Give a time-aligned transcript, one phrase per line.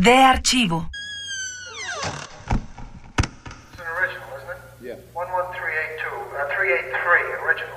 [0.00, 0.88] De archivo.
[2.48, 2.56] It's
[3.78, 4.56] an original, isn't it?
[4.80, 4.96] Yeah.
[5.12, 7.76] 11382, uh, 383, original.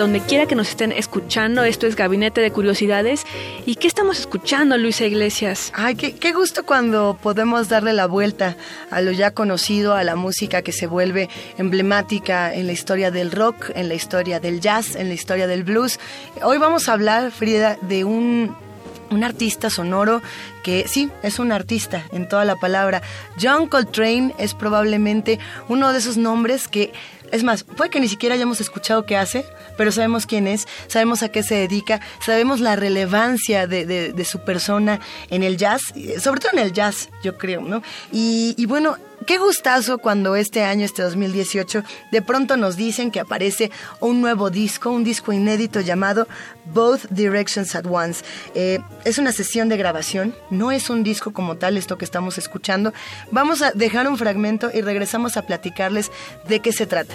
[0.00, 3.26] Donde quiera que nos estén escuchando, esto es Gabinete de Curiosidades.
[3.66, 5.70] ¿Y qué estamos escuchando, Luisa Iglesias?
[5.74, 8.56] Ay, qué, qué gusto cuando podemos darle la vuelta
[8.90, 11.28] a lo ya conocido, a la música que se vuelve
[11.58, 15.64] emblemática en la historia del rock, en la historia del jazz, en la historia del
[15.64, 16.00] blues.
[16.42, 18.56] Hoy vamos a hablar, Frida, de un,
[19.10, 20.22] un artista sonoro
[20.62, 23.02] que sí, es un artista en toda la palabra.
[23.40, 26.92] John Coltrane es probablemente uno de esos nombres que
[27.32, 29.44] es más, puede que ni siquiera hayamos escuchado qué hace,
[29.76, 34.40] pero sabemos quién es, sabemos a qué se dedica, sabemos la relevancia de, de- su
[34.40, 34.98] persona
[35.30, 37.82] en el jazz, eh, sobre todo en el jazz, yo creo, ¿no?
[38.10, 38.96] Y bueno,
[39.30, 44.50] qué gustazo cuando este año, este 2018, de pronto nos dicen que aparece un nuevo
[44.50, 46.26] disco, un disco inédito llamado
[46.74, 48.24] Both Directions at Once.
[48.56, 52.38] Eh, es una sesión de grabación, no es un disco como tal esto que estamos
[52.38, 52.92] escuchando.
[53.30, 56.10] Vamos a dejar un fragmento y regresamos a platicarles
[56.48, 57.14] de qué se trata.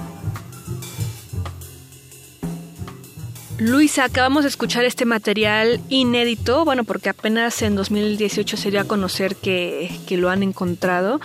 [3.61, 8.85] Luisa, acabamos de escuchar este material inédito, bueno, porque apenas en 2018 se dio a
[8.85, 11.21] conocer que, que, lo han encontrado,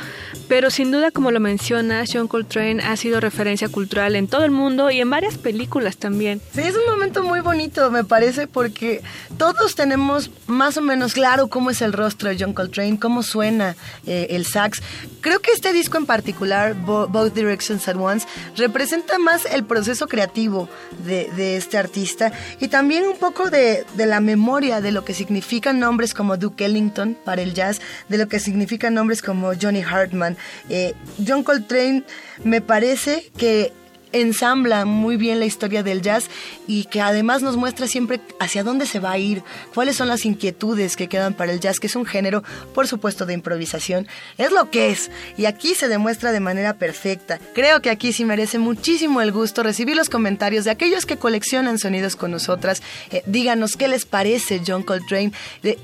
[0.47, 4.51] pero sin duda, como lo mencionas, John Coltrane ha sido referencia cultural en todo el
[4.51, 6.43] mundo y en varias películas también.
[6.53, 9.01] Sí, es un momento muy bonito, me parece, porque
[9.39, 13.77] todos tenemos más o menos claro cómo es el rostro de John Coltrane, cómo suena
[14.07, 14.83] eh, el sax.
[15.23, 18.27] Creo que este disco en particular, Both Directions at Once,
[18.59, 20.69] representa más el proceso creativo
[21.03, 22.26] de, de este artista
[22.61, 27.17] y también un poco de, la memoria de lo que significan nombres como Duke Ellington
[27.25, 30.37] para el jazz, de lo que significan nombres como Johnny Hartman.
[30.69, 30.95] Eh,
[31.27, 32.05] John Coltrane
[32.45, 33.73] me parece que
[34.13, 36.29] ensambla muy bien la historia del jazz
[36.67, 39.43] y que además nos muestra siempre hacia dónde se va a ir,
[39.75, 42.43] cuáles son las inquietudes que quedan para el jazz, que es un género,
[42.75, 44.07] por supuesto, de improvisación.
[44.39, 47.39] Es lo que es y aquí se demuestra de manera perfecta.
[47.55, 51.79] Creo que aquí sí merece muchísimo el gusto recibir los comentarios de aquellos que coleccionan
[51.79, 52.83] sonidos con nosotras.
[53.11, 55.33] Eh, díganos qué les parece John Coltrane,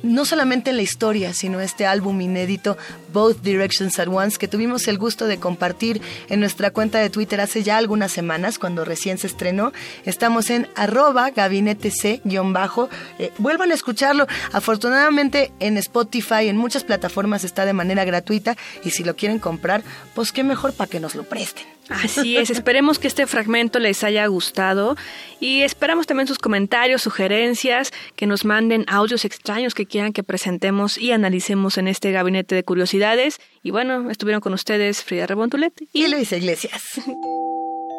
[0.03, 2.77] no solamente en la historia, sino este álbum inédito,
[3.13, 7.41] Both Directions at Once, que tuvimos el gusto de compartir en nuestra cuenta de Twitter
[7.41, 9.73] hace ya algunas semanas, cuando recién se estrenó.
[10.05, 12.89] Estamos en arroba gabinete C-bajo.
[13.19, 14.27] Eh, vuelvan a escucharlo.
[14.53, 19.83] Afortunadamente en Spotify, en muchas plataformas está de manera gratuita y si lo quieren comprar,
[20.15, 21.65] pues qué mejor para que nos lo presten.
[21.89, 24.97] Así es, esperemos que este fragmento les haya gustado
[25.41, 30.99] y esperamos también sus comentarios, sugerencias, que nos manden audios extraños que quieran que presentemos
[30.99, 33.41] y analicemos en este gabinete de curiosidades.
[33.63, 37.01] Y bueno, estuvieron con ustedes Frida Rebontulet y, y Luisa Iglesias.